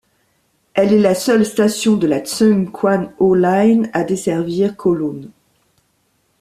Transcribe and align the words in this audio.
Elle 0.73 0.93
est 0.93 0.99
la 0.99 1.13
seule 1.13 1.45
station 1.45 1.95
de 1.95 2.07
la 2.07 2.21
Tseung 2.25 2.65
Kwan 2.71 3.13
O 3.19 3.35
line 3.35 3.87
à 3.93 4.03
desservir 4.03 4.75
Kowloon. 4.75 5.29